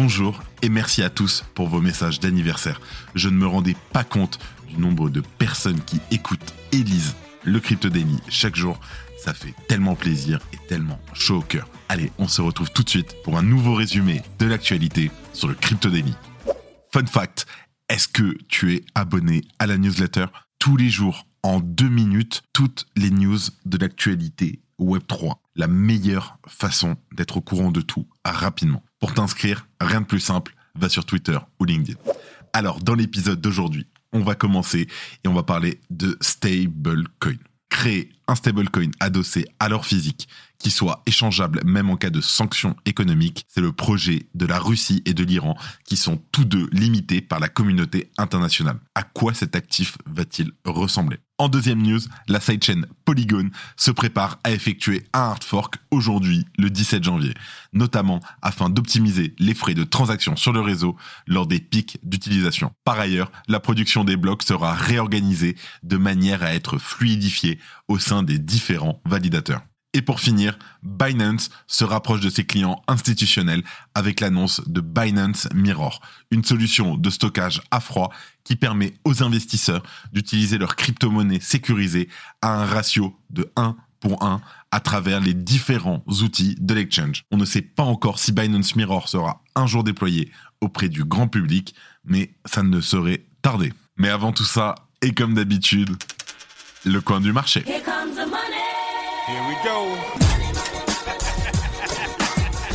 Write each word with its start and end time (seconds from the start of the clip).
Bonjour 0.00 0.44
et 0.62 0.68
merci 0.68 1.02
à 1.02 1.10
tous 1.10 1.42
pour 1.56 1.66
vos 1.66 1.80
messages 1.80 2.20
d'anniversaire. 2.20 2.80
Je 3.16 3.28
ne 3.28 3.34
me 3.34 3.48
rendais 3.48 3.74
pas 3.92 4.04
compte 4.04 4.38
du 4.68 4.76
nombre 4.76 5.10
de 5.10 5.20
personnes 5.20 5.80
qui 5.80 6.00
écoutent 6.12 6.54
et 6.70 6.84
lisent 6.84 7.16
le 7.42 7.58
Crypto 7.58 7.88
Daily 7.88 8.16
chaque 8.28 8.54
jour. 8.54 8.78
Ça 9.18 9.34
fait 9.34 9.56
tellement 9.66 9.96
plaisir 9.96 10.38
et 10.52 10.68
tellement 10.68 11.00
chaud 11.14 11.38
au 11.38 11.42
cœur. 11.42 11.68
Allez, 11.88 12.12
on 12.18 12.28
se 12.28 12.40
retrouve 12.40 12.70
tout 12.70 12.84
de 12.84 12.88
suite 12.88 13.16
pour 13.24 13.38
un 13.38 13.42
nouveau 13.42 13.74
résumé 13.74 14.22
de 14.38 14.46
l'actualité 14.46 15.10
sur 15.32 15.48
le 15.48 15.54
Crypto 15.54 15.90
Daily. 15.90 16.14
Fun 16.92 17.06
fact, 17.06 17.46
est-ce 17.88 18.06
que 18.06 18.38
tu 18.46 18.74
es 18.74 18.84
abonné 18.94 19.42
à 19.58 19.66
la 19.66 19.78
newsletter? 19.78 20.26
Tous 20.60 20.76
les 20.76 20.90
jours, 20.90 21.26
en 21.42 21.58
deux 21.58 21.88
minutes, 21.88 22.44
toutes 22.52 22.86
les 22.94 23.10
news 23.10 23.40
de 23.64 23.78
l'actualité 23.78 24.62
Web3. 24.78 25.38
La 25.56 25.66
meilleure 25.66 26.38
façon 26.46 26.96
d'être 27.10 27.38
au 27.38 27.40
courant 27.40 27.72
de 27.72 27.80
tout 27.80 28.06
rapidement. 28.24 28.84
Pour 29.00 29.14
t'inscrire, 29.14 29.66
rien 29.80 30.00
de 30.00 30.06
plus 30.06 30.20
simple, 30.20 30.54
va 30.74 30.88
sur 30.88 31.04
Twitter 31.04 31.38
ou 31.60 31.64
LinkedIn. 31.64 31.98
Alors, 32.52 32.80
dans 32.80 32.94
l'épisode 32.94 33.40
d'aujourd'hui, 33.40 33.86
on 34.12 34.20
va 34.20 34.34
commencer 34.34 34.88
et 35.24 35.28
on 35.28 35.34
va 35.34 35.42
parler 35.42 35.80
de 35.90 36.16
stablecoin. 36.20 37.36
Créer 37.68 38.10
un 38.26 38.34
stablecoin 38.34 38.90
adossé 38.98 39.44
à 39.60 39.68
l'or 39.68 39.84
physique 39.84 40.28
qui 40.58 40.70
soit 40.70 41.02
échangeable 41.06 41.60
même 41.64 41.90
en 41.90 41.96
cas 41.96 42.10
de 42.10 42.20
sanctions 42.20 42.74
économiques, 42.86 43.44
c'est 43.48 43.60
le 43.60 43.72
projet 43.72 44.28
de 44.34 44.46
la 44.46 44.58
Russie 44.58 45.02
et 45.04 45.14
de 45.14 45.22
l'Iran 45.22 45.56
qui 45.84 45.96
sont 45.96 46.20
tous 46.32 46.44
deux 46.44 46.68
limités 46.72 47.20
par 47.20 47.38
la 47.38 47.48
communauté 47.48 48.10
internationale. 48.18 48.80
À 48.94 49.02
quoi 49.02 49.34
cet 49.34 49.54
actif 49.54 49.98
va-t-il 50.06 50.50
ressembler? 50.64 51.18
En 51.40 51.48
deuxième 51.48 51.82
news, 51.82 52.00
la 52.26 52.40
sidechain 52.40 52.82
Polygon 53.04 53.50
se 53.76 53.92
prépare 53.92 54.40
à 54.42 54.50
effectuer 54.50 55.06
un 55.12 55.20
hard 55.20 55.44
fork 55.44 55.76
aujourd'hui, 55.92 56.44
le 56.58 56.68
17 56.68 57.04
janvier, 57.04 57.32
notamment 57.72 58.18
afin 58.42 58.70
d'optimiser 58.70 59.36
les 59.38 59.54
frais 59.54 59.74
de 59.74 59.84
transaction 59.84 60.34
sur 60.34 60.52
le 60.52 60.60
réseau 60.60 60.96
lors 61.28 61.46
des 61.46 61.60
pics 61.60 62.00
d'utilisation. 62.02 62.72
Par 62.82 62.98
ailleurs, 62.98 63.30
la 63.46 63.60
production 63.60 64.02
des 64.02 64.16
blocs 64.16 64.42
sera 64.42 64.74
réorganisée 64.74 65.54
de 65.84 65.96
manière 65.96 66.42
à 66.42 66.54
être 66.54 66.76
fluidifiée 66.76 67.60
au 67.86 68.00
sein 68.00 68.24
des 68.24 68.40
différents 68.40 69.00
validateurs. 69.04 69.62
Et 69.98 70.02
pour 70.02 70.20
finir, 70.20 70.56
Binance 70.84 71.50
se 71.66 71.82
rapproche 71.82 72.20
de 72.20 72.30
ses 72.30 72.44
clients 72.44 72.80
institutionnels 72.86 73.64
avec 73.96 74.20
l'annonce 74.20 74.60
de 74.68 74.80
Binance 74.80 75.48
Mirror, 75.52 76.00
une 76.30 76.44
solution 76.44 76.96
de 76.96 77.10
stockage 77.10 77.60
à 77.72 77.80
froid 77.80 78.12
qui 78.44 78.54
permet 78.54 78.94
aux 79.04 79.24
investisseurs 79.24 79.82
d'utiliser 80.12 80.56
leur 80.56 80.76
crypto-monnaie 80.76 81.40
sécurisée 81.40 82.08
à 82.42 82.62
un 82.62 82.64
ratio 82.64 83.18
de 83.30 83.50
1 83.56 83.74
pour 83.98 84.22
1 84.22 84.40
à 84.70 84.78
travers 84.78 85.18
les 85.18 85.34
différents 85.34 86.04
outils 86.06 86.54
de 86.60 86.74
l'exchange. 86.74 87.24
On 87.32 87.36
ne 87.36 87.44
sait 87.44 87.62
pas 87.62 87.82
encore 87.82 88.20
si 88.20 88.30
Binance 88.30 88.76
Mirror 88.76 89.08
sera 89.08 89.42
un 89.56 89.66
jour 89.66 89.82
déployé 89.82 90.30
auprès 90.60 90.88
du 90.88 91.02
grand 91.02 91.26
public, 91.26 91.74
mais 92.04 92.34
ça 92.44 92.62
ne 92.62 92.80
saurait 92.80 93.24
tarder. 93.42 93.72
Mais 93.96 94.10
avant 94.10 94.30
tout 94.30 94.44
ça, 94.44 94.76
et 95.02 95.12
comme 95.12 95.34
d'habitude, 95.34 95.96
le 96.84 97.00
coin 97.00 97.20
du 97.20 97.32
marché. 97.32 97.64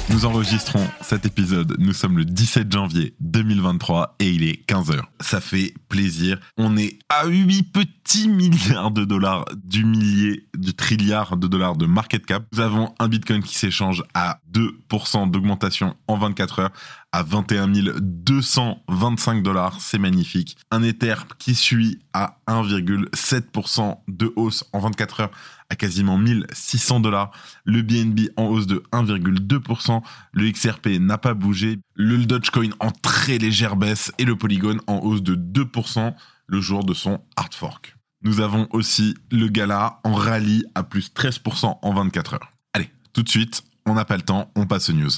Nous 0.09 0.25
enregistrons 0.25 0.87
cet 1.01 1.25
épisode, 1.25 1.75
nous 1.79 1.93
sommes 1.93 2.17
le 2.17 2.25
17 2.25 2.71
janvier 2.71 3.15
2023 3.19 4.15
et 4.19 4.29
il 4.29 4.43
est 4.43 4.63
15h. 4.69 5.01
Ça 5.19 5.41
fait 5.41 5.73
plaisir. 5.89 6.39
On 6.55 6.77
est 6.77 6.99
à 7.09 7.25
8 7.25 7.63
petits 7.73 8.29
milliards 8.29 8.91
de 8.91 9.05
dollars 9.05 9.45
du 9.63 9.83
millier, 9.83 10.45
du 10.55 10.75
trilliard 10.75 11.35
de 11.35 11.47
dollars 11.47 11.75
de 11.75 11.87
market 11.87 12.25
cap. 12.25 12.43
Nous 12.53 12.59
avons 12.59 12.93
un 12.99 13.07
Bitcoin 13.07 13.41
qui 13.41 13.57
s'échange 13.57 14.03
à 14.13 14.39
2% 14.53 15.31
d'augmentation 15.31 15.95
en 16.07 16.17
24 16.17 16.59
heures 16.59 16.71
à 17.11 17.23
21 17.23 17.67
225 17.67 19.43
dollars, 19.43 19.79
c'est 19.79 19.99
magnifique. 19.99 20.57
Un 20.71 20.83
Ether 20.83 21.15
qui 21.37 21.55
suit 21.55 21.99
à 22.13 22.37
1,7% 22.47 23.97
de 24.07 24.33
hausse 24.35 24.63
en 24.73 24.79
24 24.79 25.21
heures 25.21 25.31
à 25.69 25.75
quasiment 25.75 26.17
1600 26.17 26.99
dollars. 26.99 27.31
Le 27.65 27.81
BNB 27.81 28.29
en 28.37 28.45
hausse 28.45 28.67
de 28.67 28.83
1,2%. 28.91 30.01
Le 30.31 30.51
XRP 30.51 30.99
n'a 30.99 31.17
pas 31.17 31.33
bougé. 31.33 31.79
Le 31.95 32.17
Dogecoin 32.25 32.69
en 32.79 32.91
très 32.91 33.37
légère 33.37 33.75
baisse 33.75 34.11
et 34.17 34.25
le 34.25 34.35
Polygon 34.35 34.77
en 34.87 34.99
hausse 34.99 35.23
de 35.23 35.35
2% 35.35 36.13
le 36.47 36.61
jour 36.61 36.83
de 36.83 36.93
son 36.93 37.21
hard 37.35 37.53
fork. 37.53 37.95
Nous 38.23 38.39
avons 38.39 38.67
aussi 38.71 39.15
le 39.31 39.47
Gala 39.49 39.99
en 40.03 40.13
rallye 40.13 40.63
à 40.75 40.83
plus 40.83 41.11
13% 41.13 41.79
en 41.81 41.93
24 41.93 42.35
heures. 42.35 42.53
Allez, 42.73 42.89
tout 43.11 43.23
de 43.23 43.29
suite, 43.29 43.63
on 43.85 43.93
n'a 43.93 44.05
pas 44.05 44.17
le 44.17 44.23
temps, 44.23 44.51
on 44.55 44.65
passe 44.65 44.89
aux 44.89 44.93
news. 44.93 45.11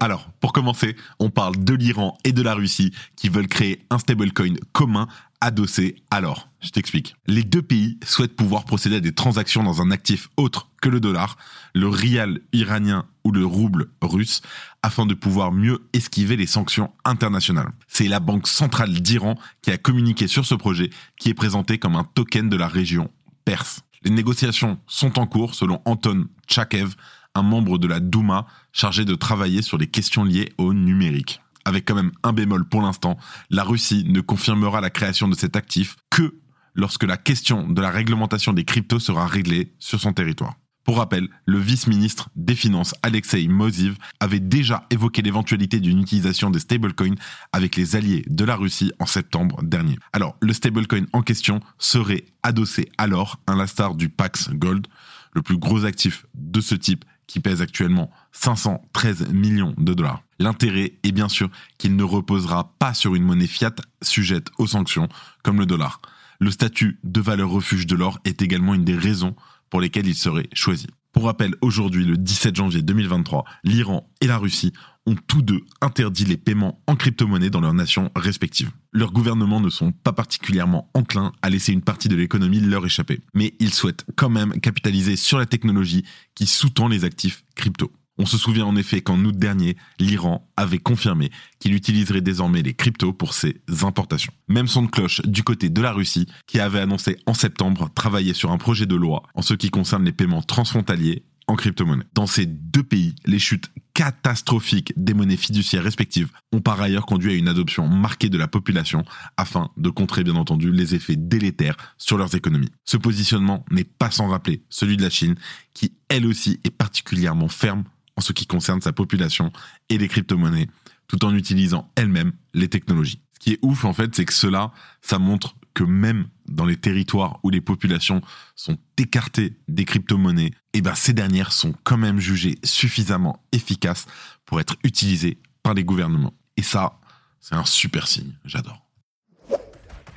Alors, 0.00 0.28
pour 0.40 0.52
commencer, 0.52 0.96
on 1.20 1.30
parle 1.30 1.62
de 1.62 1.74
l'Iran 1.74 2.18
et 2.24 2.32
de 2.32 2.42
la 2.42 2.54
Russie 2.54 2.92
qui 3.14 3.28
veulent 3.28 3.46
créer 3.46 3.86
un 3.88 3.98
stablecoin 3.98 4.54
commun 4.72 5.06
adossé 5.40 5.96
alors. 6.10 6.48
Je 6.60 6.70
t'explique. 6.70 7.14
Les 7.26 7.42
deux 7.42 7.62
pays 7.62 7.98
souhaitent 8.04 8.36
pouvoir 8.36 8.64
procéder 8.64 8.96
à 8.96 9.00
des 9.00 9.12
transactions 9.12 9.62
dans 9.62 9.80
un 9.80 9.90
actif 9.90 10.28
autre 10.36 10.70
que 10.80 10.88
le 10.88 11.00
dollar, 11.00 11.36
le 11.74 11.88
rial 11.88 12.40
iranien 12.52 13.06
ou 13.24 13.32
le 13.32 13.44
rouble 13.44 13.90
russe, 14.00 14.40
afin 14.82 15.06
de 15.06 15.14
pouvoir 15.14 15.52
mieux 15.52 15.80
esquiver 15.92 16.36
les 16.36 16.46
sanctions 16.46 16.92
internationales. 17.04 17.72
C'est 17.86 18.08
la 18.08 18.20
Banque 18.20 18.48
centrale 18.48 18.92
d'Iran 18.92 19.36
qui 19.62 19.70
a 19.70 19.78
communiqué 19.78 20.26
sur 20.26 20.46
ce 20.46 20.54
projet, 20.54 20.90
qui 21.16 21.28
est 21.28 21.34
présenté 21.34 21.78
comme 21.78 21.96
un 21.96 22.04
token 22.04 22.48
de 22.48 22.56
la 22.56 22.68
région 22.68 23.10
perse. 23.44 23.82
Les 24.04 24.10
négociations 24.10 24.78
sont 24.86 25.18
en 25.18 25.26
cours 25.26 25.54
selon 25.54 25.80
Anton 25.84 26.26
Tchakev, 26.48 26.94
un 27.34 27.42
membre 27.42 27.78
de 27.78 27.86
la 27.86 28.00
Douma 28.00 28.46
chargé 28.72 29.04
de 29.04 29.14
travailler 29.14 29.62
sur 29.62 29.78
les 29.78 29.86
questions 29.86 30.24
liées 30.24 30.52
au 30.58 30.74
numérique 30.74 31.40
avec 31.64 31.86
quand 31.86 31.94
même 31.94 32.12
un 32.22 32.32
bémol 32.32 32.68
pour 32.68 32.82
l'instant, 32.82 33.16
la 33.50 33.64
Russie 33.64 34.04
ne 34.08 34.20
confirmera 34.20 34.80
la 34.80 34.90
création 34.90 35.28
de 35.28 35.34
cet 35.34 35.56
actif 35.56 35.96
que 36.10 36.34
lorsque 36.74 37.04
la 37.04 37.16
question 37.16 37.68
de 37.68 37.80
la 37.80 37.90
réglementation 37.90 38.52
des 38.52 38.64
cryptos 38.64 39.00
sera 39.00 39.26
réglée 39.26 39.74
sur 39.78 40.00
son 40.00 40.12
territoire. 40.12 40.54
Pour 40.84 40.96
rappel, 40.96 41.28
le 41.46 41.58
vice-ministre 41.60 42.28
des 42.34 42.56
Finances 42.56 42.94
Alexei 43.04 43.46
Moziv 43.46 43.96
avait 44.18 44.40
déjà 44.40 44.84
évoqué 44.90 45.22
l'éventualité 45.22 45.78
d'une 45.78 46.00
utilisation 46.00 46.50
des 46.50 46.58
stablecoins 46.58 47.14
avec 47.52 47.76
les 47.76 47.94
alliés 47.94 48.24
de 48.26 48.44
la 48.44 48.56
Russie 48.56 48.90
en 48.98 49.06
septembre 49.06 49.62
dernier. 49.62 49.96
Alors, 50.12 50.34
le 50.40 50.52
stablecoin 50.52 51.04
en 51.12 51.22
question 51.22 51.60
serait 51.78 52.24
adossé 52.42 52.90
alors 52.98 53.38
à 53.46 53.54
l'instar 53.54 53.94
du 53.94 54.08
Pax 54.08 54.50
Gold, 54.50 54.88
le 55.34 55.42
plus 55.42 55.56
gros 55.56 55.84
actif 55.84 56.26
de 56.34 56.60
ce 56.60 56.74
type 56.74 57.04
qui 57.32 57.40
pèse 57.40 57.62
actuellement 57.62 58.10
513 58.32 59.32
millions 59.32 59.72
de 59.78 59.94
dollars. 59.94 60.22
L'intérêt 60.38 60.98
est 61.02 61.12
bien 61.12 61.30
sûr 61.30 61.48
qu'il 61.78 61.96
ne 61.96 62.02
reposera 62.02 62.74
pas 62.78 62.92
sur 62.92 63.14
une 63.14 63.22
monnaie 63.22 63.46
fiat 63.46 63.74
sujette 64.02 64.48
aux 64.58 64.66
sanctions 64.66 65.08
comme 65.42 65.58
le 65.58 65.64
dollar. 65.64 66.02
Le 66.40 66.50
statut 66.50 66.98
de 67.04 67.22
valeur 67.22 67.48
refuge 67.48 67.86
de 67.86 67.96
l'or 67.96 68.18
est 68.26 68.42
également 68.42 68.74
une 68.74 68.84
des 68.84 68.98
raisons 68.98 69.34
pour 69.70 69.80
lesquelles 69.80 70.08
il 70.08 70.14
serait 70.14 70.50
choisi. 70.52 70.88
Pour 71.12 71.24
rappel, 71.24 71.54
aujourd'hui, 71.62 72.04
le 72.04 72.18
17 72.18 72.54
janvier 72.54 72.82
2023, 72.82 73.46
l'Iran 73.64 74.10
et 74.20 74.26
la 74.26 74.36
Russie 74.36 74.74
ont 75.06 75.16
tous 75.26 75.42
deux 75.42 75.60
interdit 75.80 76.24
les 76.24 76.36
paiements 76.36 76.80
en 76.86 76.96
crypto-monnaie 76.96 77.50
dans 77.50 77.60
leurs 77.60 77.74
nations 77.74 78.10
respectives. 78.14 78.70
Leurs 78.92 79.12
gouvernements 79.12 79.60
ne 79.60 79.70
sont 79.70 79.92
pas 79.92 80.12
particulièrement 80.12 80.90
enclins 80.94 81.32
à 81.42 81.50
laisser 81.50 81.72
une 81.72 81.82
partie 81.82 82.08
de 82.08 82.16
l'économie 82.16 82.60
leur 82.60 82.86
échapper, 82.86 83.20
mais 83.34 83.54
ils 83.58 83.74
souhaitent 83.74 84.04
quand 84.16 84.30
même 84.30 84.60
capitaliser 84.60 85.16
sur 85.16 85.38
la 85.38 85.46
technologie 85.46 86.04
qui 86.34 86.46
sous-tend 86.46 86.88
les 86.88 87.04
actifs 87.04 87.44
crypto. 87.54 87.90
On 88.18 88.26
se 88.26 88.36
souvient 88.36 88.66
en 88.66 88.76
effet 88.76 89.00
qu'en 89.00 89.24
août 89.24 89.36
dernier, 89.36 89.76
l'Iran 89.98 90.46
avait 90.56 90.78
confirmé 90.78 91.30
qu'il 91.58 91.74
utiliserait 91.74 92.20
désormais 92.20 92.62
les 92.62 92.74
cryptos 92.74 93.14
pour 93.14 93.32
ses 93.32 93.62
importations. 93.82 94.32
Même 94.48 94.68
son 94.68 94.82
de 94.82 94.90
cloche 94.90 95.22
du 95.22 95.42
côté 95.42 95.70
de 95.70 95.80
la 95.80 95.92
Russie, 95.92 96.26
qui 96.46 96.60
avait 96.60 96.80
annoncé 96.80 97.16
en 97.26 97.34
septembre 97.34 97.88
travailler 97.94 98.34
sur 98.34 98.52
un 98.52 98.58
projet 98.58 98.86
de 98.86 98.96
loi 98.96 99.22
en 99.34 99.42
ce 99.42 99.54
qui 99.54 99.70
concerne 99.70 100.04
les 100.04 100.12
paiements 100.12 100.42
transfrontaliers 100.42 101.24
crypto-monnaie. 101.56 102.04
Dans 102.14 102.26
ces 102.26 102.46
deux 102.46 102.82
pays, 102.82 103.14
les 103.24 103.38
chutes 103.38 103.70
catastrophiques 103.94 104.92
des 104.96 105.14
monnaies 105.14 105.36
fiduciaires 105.36 105.82
respectives 105.82 106.30
ont 106.52 106.60
par 106.60 106.80
ailleurs 106.80 107.06
conduit 107.06 107.32
à 107.32 107.36
une 107.36 107.48
adoption 107.48 107.88
marquée 107.88 108.28
de 108.28 108.38
la 108.38 108.48
population 108.48 109.04
afin 109.36 109.70
de 109.76 109.90
contrer 109.90 110.24
bien 110.24 110.36
entendu 110.36 110.72
les 110.72 110.94
effets 110.94 111.16
délétères 111.16 111.76
sur 111.98 112.16
leurs 112.16 112.34
économies. 112.34 112.70
Ce 112.84 112.96
positionnement 112.96 113.64
n'est 113.70 113.84
pas 113.84 114.10
sans 114.10 114.28
rappeler 114.28 114.62
celui 114.70 114.96
de 114.96 115.02
la 115.02 115.10
Chine 115.10 115.34
qui 115.74 115.92
elle 116.08 116.26
aussi 116.26 116.60
est 116.64 116.70
particulièrement 116.70 117.48
ferme 117.48 117.84
en 118.16 118.20
ce 118.20 118.32
qui 118.32 118.46
concerne 118.46 118.80
sa 118.80 118.92
population 118.92 119.52
et 119.88 119.98
les 119.98 120.08
crypto-monnaies, 120.08 120.68
tout 121.08 121.24
en 121.24 121.34
utilisant 121.34 121.90
elle-même 121.96 122.32
les 122.54 122.68
technologies. 122.68 123.20
Ce 123.34 123.38
qui 123.38 123.52
est 123.52 123.58
ouf 123.62 123.84
en 123.84 123.92
fait, 123.92 124.14
c'est 124.14 124.24
que 124.24 124.32
cela, 124.32 124.72
ça 125.00 125.18
montre 125.18 125.56
que 125.74 125.84
même 125.84 126.28
dans 126.46 126.64
les 126.64 126.76
territoires 126.76 127.38
où 127.42 127.50
les 127.50 127.60
populations 127.60 128.20
sont 128.54 128.78
écartées 128.98 129.56
des 129.68 129.84
crypto-monnaies, 129.84 130.52
eh 130.74 130.80
ben 130.80 130.94
ces 130.94 131.12
dernières 131.12 131.52
sont 131.52 131.74
quand 131.84 131.96
même 131.96 132.20
jugées 132.20 132.58
suffisamment 132.64 133.42
efficaces 133.52 134.06
pour 134.44 134.60
être 134.60 134.76
utilisées 134.84 135.38
par 135.62 135.74
les 135.74 135.84
gouvernements. 135.84 136.34
Et 136.56 136.62
ça, 136.62 137.00
c'est 137.40 137.54
un 137.54 137.64
super 137.64 138.06
signe, 138.08 138.32
j'adore. 138.44 138.86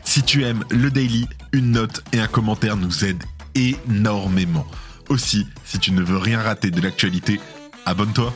Si 0.04 0.24
tu 0.24 0.44
aimes 0.44 0.63
le 0.69 0.92
daily, 0.92 1.28
une 1.52 1.72
note 1.72 2.04
et 2.13 2.19
un 2.19 2.28
commentaire 2.28 2.78
nous 2.78 3.04
aident 3.04 3.24
énormément. 3.56 4.66
Aussi, 5.10 5.48
si 5.63 5.80
tu 5.80 5.92
ne 5.92 6.02
veux 6.02 6.18
rien 6.18 6.42
rater 6.42 6.72
de 6.72 6.81
l'actualité, 6.81 7.40
abonne-toi. 7.86 8.34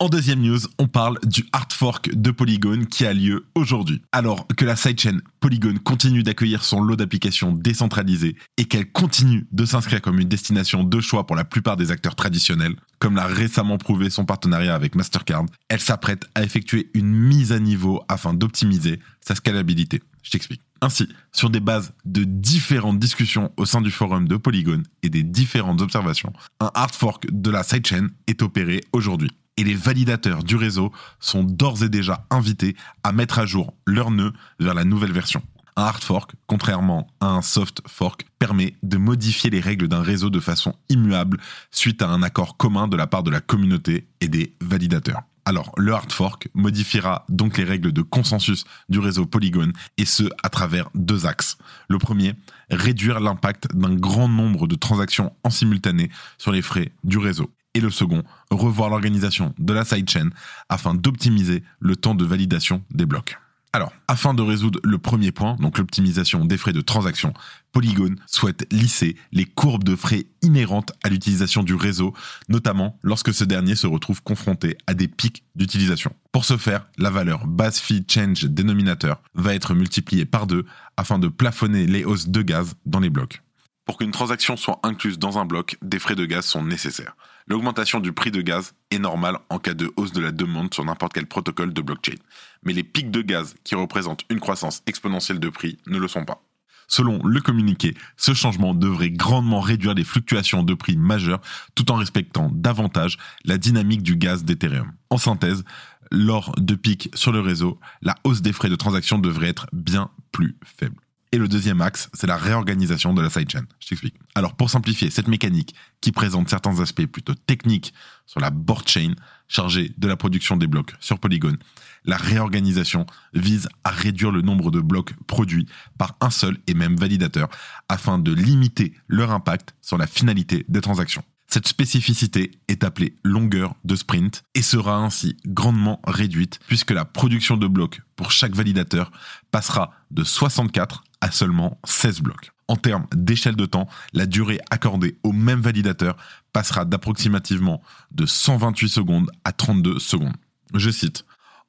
En 0.00 0.08
deuxième 0.08 0.40
news, 0.40 0.60
on 0.78 0.86
parle 0.86 1.18
du 1.24 1.44
hard 1.52 1.72
fork 1.72 2.14
de 2.14 2.30
Polygon 2.30 2.84
qui 2.84 3.04
a 3.04 3.12
lieu 3.12 3.46
aujourd'hui. 3.56 4.00
Alors 4.12 4.46
que 4.46 4.64
la 4.64 4.76
sidechain 4.76 5.18
Polygon 5.40 5.74
continue 5.82 6.22
d'accueillir 6.22 6.62
son 6.62 6.80
lot 6.80 6.94
d'applications 6.94 7.50
décentralisées 7.50 8.36
et 8.58 8.66
qu'elle 8.66 8.92
continue 8.92 9.48
de 9.50 9.64
s'inscrire 9.64 10.00
comme 10.00 10.20
une 10.20 10.28
destination 10.28 10.84
de 10.84 11.00
choix 11.00 11.26
pour 11.26 11.34
la 11.34 11.42
plupart 11.42 11.76
des 11.76 11.90
acteurs 11.90 12.14
traditionnels, 12.14 12.76
comme 13.00 13.16
l'a 13.16 13.26
récemment 13.26 13.76
prouvé 13.76 14.08
son 14.08 14.24
partenariat 14.24 14.76
avec 14.76 14.94
Mastercard, 14.94 15.46
elle 15.68 15.80
s'apprête 15.80 16.26
à 16.36 16.44
effectuer 16.44 16.92
une 16.94 17.10
mise 17.10 17.50
à 17.50 17.58
niveau 17.58 18.00
afin 18.08 18.34
d'optimiser 18.34 19.00
sa 19.20 19.34
scalabilité. 19.34 20.00
Je 20.22 20.30
t'explique. 20.30 20.62
Ainsi, 20.80 21.08
sur 21.32 21.50
des 21.50 21.58
bases 21.58 21.92
de 22.04 22.22
différentes 22.22 23.00
discussions 23.00 23.50
au 23.56 23.66
sein 23.66 23.80
du 23.80 23.90
forum 23.90 24.28
de 24.28 24.36
Polygon 24.36 24.84
et 25.02 25.10
des 25.10 25.24
différentes 25.24 25.80
observations, 25.80 26.32
un 26.60 26.70
hard 26.72 26.94
fork 26.94 27.26
de 27.32 27.50
la 27.50 27.64
sidechain 27.64 28.10
est 28.28 28.42
opéré 28.42 28.82
aujourd'hui 28.92 29.32
et 29.58 29.64
les 29.64 29.74
validateurs 29.74 30.44
du 30.44 30.56
réseau 30.56 30.92
sont 31.20 31.42
d'ores 31.42 31.82
et 31.82 31.88
déjà 31.90 32.24
invités 32.30 32.76
à 33.02 33.12
mettre 33.12 33.40
à 33.40 33.44
jour 33.44 33.74
leur 33.86 34.10
nœud 34.10 34.32
vers 34.60 34.72
la 34.72 34.84
nouvelle 34.84 35.12
version. 35.12 35.42
Un 35.76 35.82
hard 35.82 36.02
fork, 36.02 36.32
contrairement 36.46 37.08
à 37.20 37.26
un 37.26 37.42
soft 37.42 37.82
fork, 37.86 38.24
permet 38.38 38.74
de 38.82 38.96
modifier 38.96 39.50
les 39.50 39.60
règles 39.60 39.88
d'un 39.88 40.02
réseau 40.02 40.30
de 40.30 40.40
façon 40.40 40.74
immuable 40.88 41.38
suite 41.70 42.02
à 42.02 42.08
un 42.08 42.22
accord 42.22 42.56
commun 42.56 42.88
de 42.88 42.96
la 42.96 43.06
part 43.06 43.24
de 43.24 43.30
la 43.30 43.40
communauté 43.40 44.08
et 44.20 44.28
des 44.28 44.54
validateurs. 44.60 45.22
Alors, 45.44 45.72
le 45.76 45.92
hard 45.92 46.12
fork 46.12 46.48
modifiera 46.54 47.24
donc 47.28 47.58
les 47.58 47.64
règles 47.64 47.90
de 47.90 48.02
consensus 48.02 48.64
du 48.88 48.98
réseau 48.98 49.24
Polygon, 49.24 49.72
et 49.96 50.04
ce, 50.04 50.24
à 50.42 50.50
travers 50.50 50.90
deux 50.94 51.26
axes. 51.26 51.56
Le 51.88 51.98
premier, 51.98 52.34
réduire 52.70 53.18
l'impact 53.18 53.74
d'un 53.74 53.94
grand 53.94 54.28
nombre 54.28 54.66
de 54.66 54.74
transactions 54.74 55.32
en 55.44 55.50
simultané 55.50 56.10
sur 56.36 56.52
les 56.52 56.60
frais 56.60 56.92
du 57.02 57.18
réseau 57.18 57.50
et 57.78 57.80
le 57.80 57.90
second, 57.90 58.24
revoir 58.50 58.90
l'organisation 58.90 59.54
de 59.58 59.72
la 59.72 59.84
sidechain 59.84 60.30
afin 60.68 60.94
d'optimiser 60.94 61.62
le 61.78 61.94
temps 61.94 62.16
de 62.16 62.24
validation 62.24 62.82
des 62.90 63.06
blocs. 63.06 63.38
Alors, 63.72 63.92
afin 64.08 64.34
de 64.34 64.42
résoudre 64.42 64.80
le 64.82 64.98
premier 64.98 65.30
point, 65.30 65.54
donc 65.60 65.78
l'optimisation 65.78 66.44
des 66.44 66.56
frais 66.56 66.72
de 66.72 66.80
transaction, 66.80 67.34
Polygon 67.70 68.16
souhaite 68.26 68.66
lisser 68.72 69.16
les 69.30 69.44
courbes 69.44 69.84
de 69.84 69.94
frais 69.94 70.26
inhérentes 70.42 70.92
à 71.04 71.08
l'utilisation 71.08 71.62
du 71.62 71.74
réseau, 71.74 72.14
notamment 72.48 72.98
lorsque 73.02 73.32
ce 73.32 73.44
dernier 73.44 73.76
se 73.76 73.86
retrouve 73.86 74.22
confronté 74.22 74.76
à 74.86 74.94
des 74.94 75.06
pics 75.06 75.44
d'utilisation. 75.54 76.12
Pour 76.32 76.44
ce 76.44 76.56
faire, 76.56 76.86
la 76.96 77.10
valeur 77.10 77.46
base 77.46 77.78
fee 77.78 78.04
change 78.08 78.44
dénominateur 78.44 79.22
va 79.34 79.54
être 79.54 79.74
multipliée 79.74 80.24
par 80.24 80.46
deux 80.48 80.64
afin 80.96 81.18
de 81.18 81.28
plafonner 81.28 81.86
les 81.86 82.04
hausses 82.04 82.28
de 82.28 82.42
gaz 82.42 82.74
dans 82.86 83.00
les 83.00 83.10
blocs. 83.10 83.42
Pour 83.88 83.96
qu'une 83.96 84.10
transaction 84.10 84.58
soit 84.58 84.80
incluse 84.82 85.18
dans 85.18 85.38
un 85.38 85.46
bloc, 85.46 85.78
des 85.80 85.98
frais 85.98 86.14
de 86.14 86.26
gaz 86.26 86.44
sont 86.44 86.62
nécessaires. 86.62 87.16
L'augmentation 87.46 88.00
du 88.00 88.12
prix 88.12 88.30
de 88.30 88.42
gaz 88.42 88.74
est 88.90 88.98
normale 88.98 89.38
en 89.48 89.58
cas 89.58 89.72
de 89.72 89.90
hausse 89.96 90.12
de 90.12 90.20
la 90.20 90.30
demande 90.30 90.74
sur 90.74 90.84
n'importe 90.84 91.14
quel 91.14 91.24
protocole 91.24 91.72
de 91.72 91.80
blockchain. 91.80 92.16
Mais 92.64 92.74
les 92.74 92.84
pics 92.84 93.10
de 93.10 93.22
gaz 93.22 93.54
qui 93.64 93.74
représentent 93.74 94.26
une 94.28 94.40
croissance 94.40 94.82
exponentielle 94.86 95.40
de 95.40 95.48
prix 95.48 95.78
ne 95.86 95.96
le 95.96 96.06
sont 96.06 96.26
pas. 96.26 96.42
Selon 96.86 97.24
le 97.24 97.40
communiqué, 97.40 97.96
ce 98.18 98.34
changement 98.34 98.74
devrait 98.74 99.10
grandement 99.10 99.60
réduire 99.60 99.94
les 99.94 100.04
fluctuations 100.04 100.62
de 100.62 100.74
prix 100.74 100.98
majeures 100.98 101.40
tout 101.74 101.90
en 101.90 101.94
respectant 101.94 102.50
davantage 102.52 103.16
la 103.46 103.56
dynamique 103.56 104.02
du 104.02 104.16
gaz 104.16 104.44
d'Ethereum. 104.44 104.92
En 105.08 105.16
synthèse, 105.16 105.64
lors 106.10 106.52
de 106.58 106.74
pics 106.74 107.08
sur 107.14 107.32
le 107.32 107.40
réseau, 107.40 107.80
la 108.02 108.16
hausse 108.24 108.42
des 108.42 108.52
frais 108.52 108.68
de 108.68 108.76
transaction 108.76 109.18
devrait 109.18 109.48
être 109.48 109.66
bien 109.72 110.10
plus 110.30 110.58
faible. 110.62 111.00
Et 111.30 111.38
le 111.38 111.46
deuxième 111.46 111.82
axe, 111.82 112.08
c'est 112.14 112.26
la 112.26 112.36
réorganisation 112.36 113.12
de 113.12 113.20
la 113.20 113.28
sidechain. 113.28 113.64
Je 113.80 113.88
t'explique. 113.88 114.14
Alors, 114.34 114.56
pour 114.56 114.70
simplifier 114.70 115.10
cette 115.10 115.28
mécanique 115.28 115.74
qui 116.00 116.10
présente 116.10 116.48
certains 116.48 116.80
aspects 116.80 117.06
plutôt 117.06 117.34
techniques 117.34 117.92
sur 118.24 118.40
la 118.40 118.50
board 118.50 118.88
chain 118.88 119.14
chargée 119.46 119.92
de 119.98 120.08
la 120.08 120.16
production 120.16 120.56
des 120.56 120.66
blocs 120.66 120.94
sur 121.00 121.18
Polygon, 121.18 121.56
la 122.04 122.16
réorganisation 122.16 123.04
vise 123.34 123.68
à 123.84 123.90
réduire 123.90 124.30
le 124.30 124.40
nombre 124.40 124.70
de 124.70 124.80
blocs 124.80 125.12
produits 125.26 125.66
par 125.98 126.16
un 126.20 126.30
seul 126.30 126.56
et 126.66 126.74
même 126.74 126.96
validateur 126.96 127.48
afin 127.88 128.18
de 128.18 128.32
limiter 128.32 128.94
leur 129.08 129.30
impact 129.30 129.74
sur 129.82 129.98
la 129.98 130.06
finalité 130.06 130.64
des 130.68 130.80
transactions. 130.80 131.24
Cette 131.50 131.66
spécificité 131.66 132.50
est 132.68 132.84
appelée 132.84 133.16
longueur 133.24 133.74
de 133.84 133.96
sprint 133.96 134.42
et 134.54 134.60
sera 134.60 134.96
ainsi 134.96 135.36
grandement 135.46 136.00
réduite 136.06 136.60
puisque 136.66 136.90
la 136.90 137.06
production 137.06 137.56
de 137.56 137.66
blocs 137.66 138.02
pour 138.16 138.30
chaque 138.30 138.54
validateur 138.54 139.10
passera 139.50 139.92
de 140.10 140.24
64 140.24 141.04
à 141.20 141.30
seulement 141.30 141.78
16 141.84 142.20
blocs. 142.20 142.52
En 142.68 142.76
termes 142.76 143.06
d'échelle 143.14 143.56
de 143.56 143.64
temps, 143.64 143.88
la 144.12 144.26
durée 144.26 144.60
accordée 144.70 145.16
au 145.22 145.32
même 145.32 145.60
validateur 145.60 146.16
passera 146.52 146.84
d'approximativement 146.84 147.82
de 148.10 148.26
128 148.26 148.88
secondes 148.88 149.30
à 149.44 149.52
32 149.52 149.98
secondes. 149.98 150.36
Je 150.74 150.90
cite. 150.90 151.24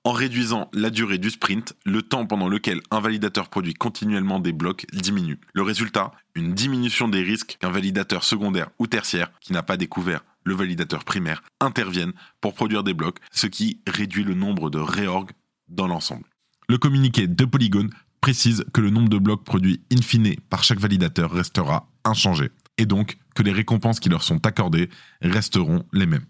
En 0.06 0.12
réduisant 0.12 0.69
la 0.74 0.90
durée 0.90 1.18
du 1.18 1.30
sprint, 1.30 1.74
le 1.86 2.01
temps 2.01 2.25
pendant 2.25 2.48
lequel 2.48 2.81
un 2.90 3.00
validateur 3.00 3.50
produit 3.50 3.74
continuellement 3.74 4.40
des 4.40 4.54
blocs 4.54 4.86
diminue. 4.94 5.40
Le 5.54 5.62
résultat, 5.62 6.12
une 6.36 6.54
diminution 6.54 7.10
des 7.10 7.22
risques 7.22 7.57
qu'un 7.60 7.69
validateur 7.69 8.24
secondaire 8.24 8.69
ou 8.80 8.88
tertiaire, 8.88 9.31
qui 9.42 9.51
n'a 9.51 9.63
pas 9.63 9.78
découvert 9.78 10.22
le 10.46 10.56
validateur 10.56 11.04
primaire, 11.04 11.44
intervienne 11.60 12.13
pour 12.40 12.54
produire 12.54 12.84
des 12.84 12.94
blocs, 12.94 13.19
ce 13.31 13.48
qui 13.48 13.81
réduit 13.88 14.24
le 14.24 14.36
nombre 14.36 14.69
de 14.69 14.80
réorgs 14.80 15.31
dans 15.68 15.88
l'ensemble. 15.88 16.25
Le 16.69 16.78
communiqué 16.78 17.28
de 17.28 17.46
Polygon 17.46 17.90
précise 18.21 18.66
que 18.74 18.81
le 18.81 18.89
nombre 18.89 19.10
de 19.10 19.18
blocs 19.18 19.44
produits 19.44 19.81
in 19.92 20.01
fine 20.01 20.36
par 20.50 20.63
chaque 20.63 20.80
validateur 20.80 21.31
restera 21.31 21.89
inchangé, 22.04 22.51
et 22.77 22.86
donc 22.86 23.18
que 23.36 23.44
les 23.44 23.51
récompenses 23.51 24.00
qui 24.00 24.10
leur 24.10 24.24
sont 24.24 24.45
accordées 24.45 24.89
resteront 25.21 25.83
les 25.94 26.06
mêmes. 26.06 26.25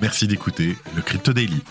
Merci 0.00 0.26
d'écouter 0.28 0.76
le 0.94 1.02
Crypto 1.02 1.32
Daily. 1.32 1.62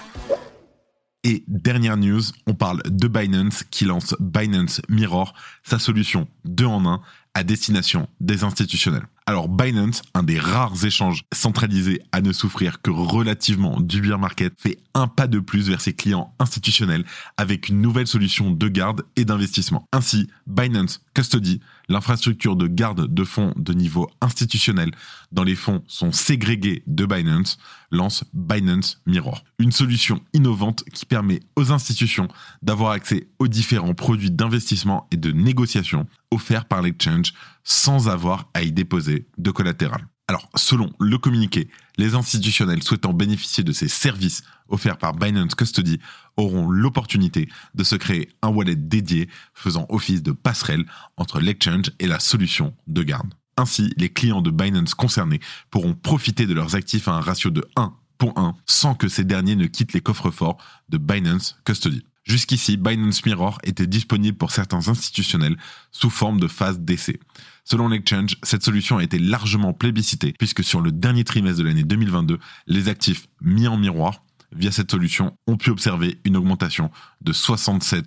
Et 1.23 1.43
dernière 1.47 1.97
news, 1.97 2.21
on 2.45 2.53
parle 2.53 2.81
de 2.85 3.07
Binance 3.07 3.63
qui 3.69 3.85
lance 3.85 4.15
Binance 4.19 4.81
Mirror, 4.87 5.33
sa 5.63 5.79
solution 5.79 6.27
2 6.45 6.65
en 6.65 6.85
1 6.85 7.01
à 7.37 7.43
destination 7.43 8.07
des 8.19 8.43
institutionnels. 8.43 9.05
Alors 9.27 9.47
Binance, 9.47 10.01
un 10.15 10.23
des 10.23 10.39
rares 10.39 10.85
échanges 10.85 11.23
centralisés 11.31 12.01
à 12.11 12.21
ne 12.21 12.31
souffrir 12.31 12.81
que 12.81 12.89
relativement 12.89 13.79
du 13.79 14.01
bear 14.01 14.17
market, 14.17 14.53
fait 14.57 14.79
un 14.95 15.07
pas 15.07 15.27
de 15.27 15.39
plus 15.39 15.69
vers 15.69 15.81
ses 15.81 15.93
clients 15.93 16.33
institutionnels 16.39 17.03
avec 17.35 17.67
une 17.69 17.79
nouvelle 17.79 18.07
solution 18.07 18.49
de 18.49 18.67
garde 18.69 19.03
et 19.17 19.25
d'investissement. 19.25 19.85
Ainsi, 19.91 20.29
Binance 20.47 21.01
Custody, 21.13 21.59
l'infrastructure 21.89 22.55
de 22.55 22.67
garde 22.67 23.13
de 23.13 23.23
fonds 23.23 23.53
de 23.57 23.73
niveau 23.73 24.09
institutionnel 24.21 24.91
dont 25.31 25.43
les 25.43 25.55
fonds 25.55 25.83
sont 25.87 26.13
ségrégés 26.13 26.83
de 26.87 27.05
Binance, 27.05 27.57
lance 27.91 28.23
Binance 28.33 29.01
Mirror. 29.05 29.43
Une 29.59 29.73
solution 29.73 30.21
innovante 30.33 30.85
qui 30.93 31.05
permet 31.05 31.41
aux 31.57 31.73
institutions 31.73 32.29
d'avoir 32.61 32.91
accès 32.91 33.27
aux 33.39 33.49
différents 33.49 33.93
produits 33.93 34.31
d'investissement 34.31 35.05
et 35.11 35.17
de 35.17 35.31
négociation 35.31 36.07
offerts 36.31 36.65
par 36.65 36.81
l'exchange 36.81 37.26
sans 37.63 38.09
avoir 38.09 38.49
à 38.53 38.61
y 38.61 38.71
déposer 38.71 39.27
de 39.37 39.51
collatéral. 39.51 40.07
Alors, 40.29 40.49
selon 40.55 40.91
le 40.99 41.17
communiqué, 41.17 41.69
les 41.97 42.13
institutionnels 42.13 42.83
souhaitant 42.83 43.13
bénéficier 43.13 43.63
de 43.63 43.71
ces 43.71 43.87
services 43.87 44.43
offerts 44.67 44.97
par 44.97 45.13
Binance 45.13 45.55
Custody 45.55 45.99
auront 46.35 46.69
l'opportunité 46.69 47.47
de 47.75 47.83
se 47.85 47.95
créer 47.95 48.29
un 48.41 48.49
wallet 48.49 48.75
dédié 48.75 49.29
faisant 49.53 49.85
office 49.87 50.21
de 50.21 50.33
passerelle 50.33 50.85
entre 51.15 51.39
l'exchange 51.39 51.91
et 51.99 52.07
la 52.07 52.19
solution 52.19 52.75
de 52.87 53.03
garde. 53.03 53.33
Ainsi, 53.55 53.93
les 53.95 54.09
clients 54.09 54.41
de 54.41 54.51
Binance 54.51 54.95
concernés 54.95 55.39
pourront 55.71 55.93
profiter 55.93 56.45
de 56.45 56.53
leurs 56.53 56.75
actifs 56.75 57.07
à 57.07 57.13
un 57.13 57.21
ratio 57.21 57.49
de 57.49 57.65
1 57.77 57.93
pour 58.17 58.37
1 58.37 58.55
sans 58.65 58.95
que 58.95 59.07
ces 59.07 59.23
derniers 59.23 59.55
ne 59.55 59.67
quittent 59.67 59.93
les 59.93 60.01
coffres 60.01 60.31
forts 60.31 60.57
de 60.89 60.97
Binance 60.97 61.57
Custody. 61.63 62.03
Jusqu'ici, 62.27 62.75
Binance 62.75 63.25
Mirror 63.25 63.57
était 63.63 63.87
disponible 63.87 64.37
pour 64.37 64.51
certains 64.51 64.89
institutionnels 64.89 65.55
sous 65.91 66.09
forme 66.09 66.41
de 66.41 66.47
phase 66.47 66.77
d'essai. 66.79 67.21
Selon 67.63 67.87
l'exchange, 67.87 68.35
cette 68.43 68.63
solution 68.63 68.97
a 68.97 69.03
été 69.03 69.17
largement 69.17 69.73
plébiscitée 69.73 70.33
puisque 70.37 70.63
sur 70.63 70.81
le 70.81 70.91
dernier 70.91 71.23
trimestre 71.23 71.59
de 71.59 71.67
l'année 71.67 71.83
2022, 71.83 72.37
les 72.67 72.89
actifs 72.89 73.27
mis 73.41 73.67
en 73.67 73.77
miroir 73.77 74.23
via 74.51 74.71
cette 74.71 74.91
solution 74.91 75.37
ont 75.47 75.55
pu 75.55 75.69
observer 75.69 76.19
une 76.25 76.35
augmentation 76.35 76.91
de 77.21 77.31
67% 77.31 78.03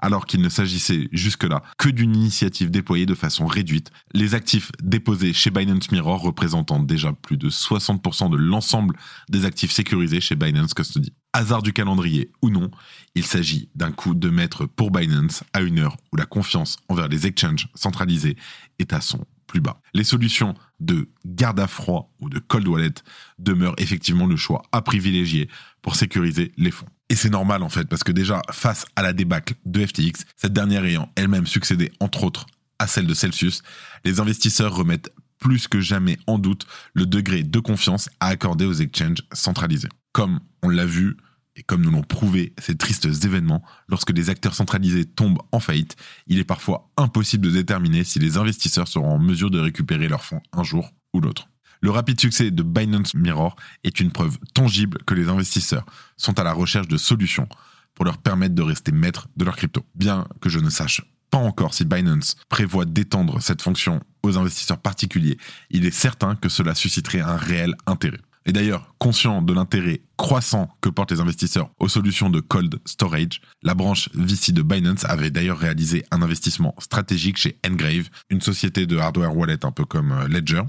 Alors 0.00 0.26
qu'il 0.26 0.40
ne 0.40 0.48
s'agissait 0.48 1.08
jusque-là 1.12 1.62
que 1.78 1.88
d'une 1.88 2.14
initiative 2.14 2.70
déployée 2.70 3.06
de 3.06 3.14
façon 3.14 3.46
réduite, 3.46 3.90
les 4.12 4.34
actifs 4.34 4.70
déposés 4.82 5.32
chez 5.32 5.50
Binance 5.50 5.90
Mirror 5.90 6.20
représentant 6.20 6.80
déjà 6.80 7.12
plus 7.12 7.36
de 7.36 7.48
60% 7.48 8.30
de 8.30 8.36
l'ensemble 8.36 8.96
des 9.30 9.44
actifs 9.44 9.72
sécurisés 9.72 10.20
chez 10.20 10.34
Binance 10.34 10.74
Custody. 10.74 11.12
Hasard 11.32 11.62
du 11.62 11.72
calendrier 11.72 12.30
ou 12.42 12.50
non, 12.50 12.70
il 13.14 13.24
s'agit 13.24 13.70
d'un 13.74 13.92
coup 13.92 14.14
de 14.14 14.28
maître 14.28 14.66
pour 14.66 14.90
Binance 14.90 15.42
à 15.52 15.62
une 15.62 15.78
heure 15.78 15.96
où 16.12 16.16
la 16.16 16.26
confiance 16.26 16.76
envers 16.88 17.08
les 17.08 17.26
exchanges 17.26 17.68
centralisés 17.74 18.36
est 18.78 18.92
à 18.92 19.00
son 19.00 19.24
plus 19.46 19.60
bas. 19.60 19.80
Les 19.94 20.04
solutions 20.04 20.54
de 20.80 21.08
garde 21.24 21.60
à 21.60 21.66
froid 21.66 22.12
ou 22.20 22.28
de 22.28 22.38
cold 22.38 22.66
wallet 22.68 22.94
demeurent 23.38 23.74
effectivement 23.78 24.26
le 24.26 24.36
choix 24.36 24.62
à 24.72 24.82
privilégier 24.82 25.48
pour 25.82 25.96
sécuriser 25.96 26.52
les 26.56 26.70
fonds. 26.70 26.88
Et 27.10 27.16
c'est 27.16 27.30
normal 27.30 27.62
en 27.62 27.68
fait, 27.68 27.84
parce 27.84 28.02
que 28.02 28.12
déjà, 28.12 28.42
face 28.50 28.86
à 28.96 29.02
la 29.02 29.12
débâcle 29.12 29.54
de 29.66 29.84
FTX, 29.84 30.24
cette 30.36 30.52
dernière 30.52 30.84
ayant 30.84 31.10
elle-même 31.16 31.46
succédé 31.46 31.92
entre 32.00 32.24
autres 32.24 32.46
à 32.78 32.86
celle 32.86 33.06
de 33.06 33.14
Celsius, 33.14 33.62
les 34.04 34.20
investisseurs 34.20 34.74
remettent 34.74 35.12
plus 35.38 35.68
que 35.68 35.80
jamais 35.80 36.18
en 36.26 36.38
doute 36.38 36.66
le 36.94 37.06
degré 37.06 37.42
de 37.42 37.58
confiance 37.60 38.08
à 38.20 38.28
accorder 38.28 38.64
aux 38.64 38.72
exchanges 38.72 39.22
centralisés. 39.32 39.88
Comme 40.12 40.40
on 40.62 40.70
l'a 40.70 40.86
vu 40.86 41.16
et 41.56 41.62
comme 41.62 41.82
nous 41.82 41.90
l'ont 41.90 42.02
prouvé 42.02 42.52
ces 42.58 42.76
tristes 42.76 43.04
événements, 43.04 43.62
lorsque 43.88 44.12
des 44.12 44.30
acteurs 44.30 44.54
centralisés 44.54 45.04
tombent 45.04 45.42
en 45.52 45.60
faillite, 45.60 45.96
il 46.26 46.38
est 46.38 46.44
parfois 46.44 46.90
impossible 46.96 47.46
de 47.46 47.52
déterminer 47.52 48.04
si 48.04 48.18
les 48.18 48.38
investisseurs 48.38 48.88
seront 48.88 49.10
en 49.10 49.18
mesure 49.18 49.50
de 49.50 49.60
récupérer 49.60 50.08
leurs 50.08 50.24
fonds 50.24 50.40
un 50.52 50.64
jour 50.64 50.90
ou 51.12 51.20
l'autre. 51.20 51.48
Le 51.80 51.90
rapide 51.90 52.20
succès 52.20 52.50
de 52.50 52.62
Binance 52.62 53.14
Mirror 53.14 53.56
est 53.84 54.00
une 54.00 54.10
preuve 54.10 54.38
tangible 54.54 54.98
que 55.06 55.14
les 55.14 55.28
investisseurs 55.28 55.84
sont 56.16 56.38
à 56.38 56.44
la 56.44 56.52
recherche 56.52 56.88
de 56.88 56.96
solutions 56.96 57.48
pour 57.94 58.04
leur 58.04 58.18
permettre 58.18 58.54
de 58.54 58.62
rester 58.62 58.92
maîtres 58.92 59.28
de 59.36 59.44
leur 59.44 59.56
crypto. 59.56 59.84
Bien 59.94 60.26
que 60.40 60.48
je 60.48 60.58
ne 60.58 60.70
sache 60.70 61.02
pas 61.30 61.38
encore 61.38 61.74
si 61.74 61.84
Binance 61.84 62.36
prévoit 62.48 62.84
d'étendre 62.84 63.40
cette 63.40 63.62
fonction 63.62 64.00
aux 64.22 64.38
investisseurs 64.38 64.78
particuliers, 64.78 65.36
il 65.70 65.84
est 65.84 65.90
certain 65.90 66.36
que 66.36 66.48
cela 66.48 66.74
susciterait 66.74 67.20
un 67.20 67.36
réel 67.36 67.74
intérêt. 67.86 68.20
Et 68.46 68.52
d'ailleurs, 68.52 68.94
conscient 68.98 69.40
de 69.40 69.54
l'intérêt 69.54 70.02
croissant 70.18 70.68
que 70.82 70.90
portent 70.90 71.12
les 71.12 71.20
investisseurs 71.20 71.70
aux 71.80 71.88
solutions 71.88 72.28
de 72.28 72.40
cold 72.40 72.78
storage, 72.84 73.40
la 73.62 73.74
branche 73.74 74.10
VC 74.14 74.52
de 74.52 74.62
Binance 74.62 75.04
avait 75.06 75.30
d'ailleurs 75.30 75.58
réalisé 75.58 76.04
un 76.10 76.20
investissement 76.20 76.74
stratégique 76.78 77.38
chez 77.38 77.58
Engrave, 77.66 78.10
une 78.28 78.42
société 78.42 78.86
de 78.86 78.98
hardware 78.98 79.34
wallet 79.34 79.64
un 79.64 79.72
peu 79.72 79.86
comme 79.86 80.12
euh, 80.12 80.28
Ledger, 80.28 80.62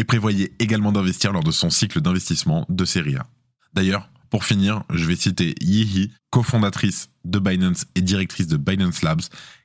et 0.00 0.04
prévoyait 0.04 0.52
également 0.58 0.92
d'investir 0.92 1.30
lors 1.30 1.44
de 1.44 1.50
son 1.50 1.68
cycle 1.68 2.00
d'investissement 2.00 2.64
de 2.70 2.84
série 2.86 3.16
A. 3.16 3.26
D'ailleurs, 3.74 4.08
pour 4.30 4.46
finir, 4.46 4.82
je 4.88 5.04
vais 5.04 5.14
citer 5.14 5.54
Yihi, 5.60 6.10
cofondatrice 6.30 7.10
de 7.26 7.38
Binance 7.38 7.84
et 7.94 8.00
directrice 8.00 8.46
de 8.46 8.56
Binance 8.56 9.02
Labs, 9.02 9.20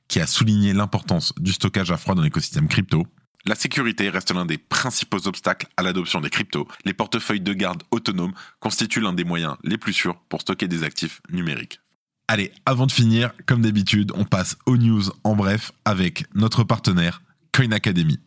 qui 0.08 0.20
a 0.20 0.26
souligné 0.26 0.74
l'importance 0.74 1.32
du 1.38 1.52
stockage 1.52 1.90
à 1.90 1.96
froid 1.96 2.14
dans 2.14 2.20
l'écosystème 2.20 2.68
crypto. 2.68 3.06
La 3.46 3.54
sécurité 3.54 4.10
reste 4.10 4.30
l'un 4.34 4.44
des 4.44 4.58
principaux 4.58 5.26
obstacles 5.26 5.68
à 5.78 5.82
l'adoption 5.82 6.20
des 6.20 6.28
cryptos. 6.28 6.68
Les 6.84 6.92
portefeuilles 6.92 7.40
de 7.40 7.54
garde 7.54 7.82
autonomes 7.90 8.34
constituent 8.60 9.00
l'un 9.00 9.14
des 9.14 9.24
moyens 9.24 9.56
les 9.64 9.78
plus 9.78 9.94
sûrs 9.94 10.20
pour 10.28 10.42
stocker 10.42 10.68
des 10.68 10.82
actifs 10.82 11.22
numériques. 11.30 11.80
Allez, 12.28 12.52
avant 12.66 12.86
de 12.86 12.92
finir, 12.92 13.32
comme 13.46 13.62
d'habitude, 13.62 14.12
on 14.14 14.24
passe 14.24 14.58
aux 14.66 14.76
news 14.76 15.04
en 15.24 15.34
bref 15.34 15.72
avec 15.86 16.26
notre 16.34 16.62
partenaire 16.62 17.22
Coin 17.54 17.72
Academy. 17.72 18.18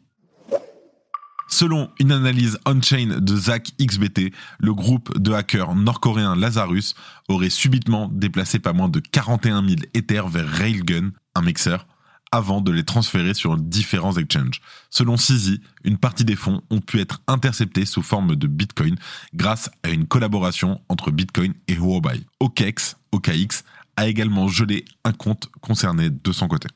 Selon 1.51 1.89
une 1.99 2.11
analyse 2.11 2.59
on-chain 2.67 3.19
de 3.19 3.35
Zach 3.35 3.71
XBT, 3.81 4.31
le 4.59 4.73
groupe 4.73 5.17
de 5.17 5.33
hackers 5.33 5.73
nord-coréen 5.73 6.35
Lazarus 6.35 6.93
aurait 7.27 7.49
subitement 7.49 8.07
déplacé 8.13 8.59
pas 8.59 8.71
moins 8.71 8.87
de 8.87 8.99
41 8.99 9.67
000 9.67 9.81
Ethers 9.95 10.29
vers 10.29 10.47
Railgun, 10.47 11.09
un 11.33 11.41
mixeur, 11.41 11.87
avant 12.31 12.61
de 12.61 12.71
les 12.71 12.83
transférer 12.83 13.33
sur 13.33 13.57
différents 13.57 14.15
exchanges. 14.15 14.61
Selon 14.91 15.15
CZ, 15.15 15.59
une 15.83 15.97
partie 15.97 16.23
des 16.23 16.35
fonds 16.35 16.61
ont 16.69 16.81
pu 16.81 16.99
être 16.99 17.23
interceptés 17.27 17.85
sous 17.85 18.03
forme 18.03 18.35
de 18.35 18.45
Bitcoin 18.45 18.95
grâce 19.33 19.71
à 19.81 19.89
une 19.89 20.05
collaboration 20.05 20.81
entre 20.87 21.09
Bitcoin 21.09 21.55
et 21.67 21.73
Huobai. 21.73 22.21
OKEx, 22.39 22.97
OKX, 23.11 23.63
a 23.95 24.07
également 24.07 24.47
gelé 24.47 24.85
un 25.03 25.13
compte 25.13 25.49
concerné 25.61 26.11
de 26.11 26.31
son 26.31 26.47
côté 26.47 26.67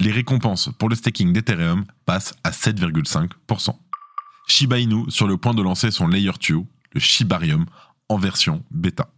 les 0.00 0.12
récompenses 0.12 0.70
pour 0.78 0.88
le 0.88 0.94
staking 0.94 1.32
d'Ethereum 1.32 1.84
passent 2.06 2.34
à 2.44 2.50
7,5%. 2.50 3.76
Shiba 4.46 4.78
Inu 4.78 5.10
sur 5.10 5.26
le 5.26 5.36
point 5.36 5.54
de 5.54 5.62
lancer 5.62 5.90
son 5.90 6.08
Layer 6.08 6.32
2, 6.48 6.56
le 6.92 7.00
Shibarium, 7.00 7.66
en 8.08 8.16
version 8.16 8.64
bêta. 8.70 9.08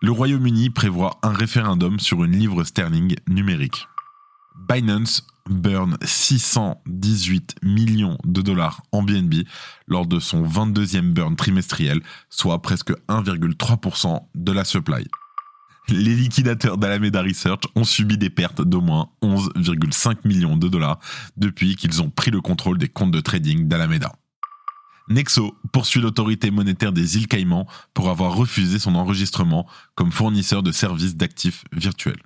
Le 0.00 0.10
Royaume-Uni 0.10 0.70
prévoit 0.70 1.18
un 1.22 1.32
référendum 1.32 2.00
sur 2.00 2.24
une 2.24 2.32
livre 2.32 2.64
sterling 2.64 3.16
numérique. 3.28 3.86
Binance 4.68 5.26
burn 5.48 5.96
618 6.02 7.56
millions 7.62 8.18
de 8.24 8.42
dollars 8.42 8.82
en 8.92 9.02
BNB 9.02 9.44
lors 9.86 10.06
de 10.06 10.18
son 10.18 10.44
22e 10.44 11.12
burn 11.12 11.36
trimestriel, 11.36 12.02
soit 12.28 12.60
presque 12.60 12.92
1,3% 13.08 14.20
de 14.34 14.52
la 14.52 14.64
supply 14.64 15.06
les 15.88 16.14
liquidateurs 16.14 16.78
d'Alameda 16.78 17.22
Research 17.22 17.62
ont 17.74 17.84
subi 17.84 18.18
des 18.18 18.30
pertes 18.30 18.62
d'au 18.62 18.80
moins 18.80 19.10
11,5 19.22 20.18
millions 20.24 20.56
de 20.56 20.68
dollars 20.68 20.98
depuis 21.36 21.76
qu'ils 21.76 22.02
ont 22.02 22.10
pris 22.10 22.30
le 22.30 22.40
contrôle 22.40 22.78
des 22.78 22.88
comptes 22.88 23.10
de 23.10 23.20
trading 23.20 23.68
d'Alameda. 23.68 24.12
Nexo 25.08 25.56
poursuit 25.72 26.00
l'autorité 26.00 26.50
monétaire 26.50 26.92
des 26.92 27.16
îles 27.16 27.28
Caïmans 27.28 27.66
pour 27.94 28.10
avoir 28.10 28.34
refusé 28.34 28.78
son 28.78 28.94
enregistrement 28.94 29.66
comme 29.94 30.12
fournisseur 30.12 30.62
de 30.62 30.70
services 30.70 31.16
d'actifs 31.16 31.64
virtuels. 31.72 32.22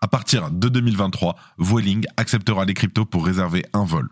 À 0.00 0.06
partir 0.06 0.50
de 0.50 0.68
2023, 0.68 1.36
Vueling 1.58 2.06
acceptera 2.16 2.64
les 2.64 2.74
cryptos 2.74 3.04
pour 3.04 3.26
réserver 3.26 3.66
un 3.72 3.84
vol. 3.84 4.08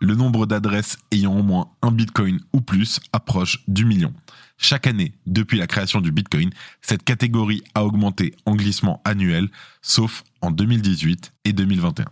Le 0.00 0.14
nombre 0.14 0.46
d'adresses 0.46 0.96
ayant 1.10 1.36
au 1.36 1.42
moins 1.42 1.70
un 1.82 1.90
bitcoin 1.90 2.40
ou 2.52 2.60
plus 2.60 3.00
approche 3.12 3.64
du 3.66 3.84
million. 3.84 4.12
Chaque 4.56 4.88
année, 4.88 5.12
depuis 5.26 5.56
la 5.56 5.68
création 5.68 6.00
du 6.00 6.10
Bitcoin, 6.10 6.50
cette 6.82 7.04
catégorie 7.04 7.62
a 7.74 7.84
augmenté 7.84 8.34
en 8.44 8.56
glissement 8.56 9.00
annuel, 9.04 9.48
sauf 9.82 10.24
en 10.40 10.50
2018 10.50 11.32
et 11.44 11.52
2021. 11.52 12.06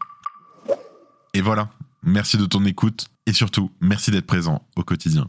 Et 1.34 1.40
voilà, 1.40 1.70
merci 2.02 2.38
de 2.38 2.46
ton 2.46 2.64
écoute 2.64 3.08
et 3.26 3.32
surtout, 3.32 3.72
merci 3.80 4.12
d'être 4.12 4.26
présent 4.26 4.66
au 4.76 4.84
quotidien. 4.84 5.28